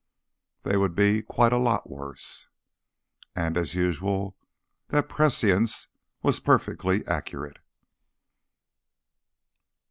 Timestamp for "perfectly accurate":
6.39-7.59